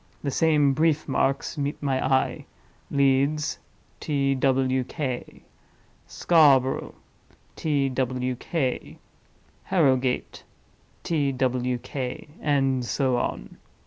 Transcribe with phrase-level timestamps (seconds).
[0.23, 2.47] The same brief marks meet my eye.
[2.89, 3.59] 'Leeds.
[3.99, 4.33] T.
[4.33, 4.83] W.
[4.85, 6.95] K.—Scarborough.
[7.55, 7.87] T.
[7.87, 8.35] W.
[8.35, 10.41] K.—Harrowgate.
[11.03, 11.31] T.
[11.31, 11.77] W.
[11.77, 13.57] K.'—and so on.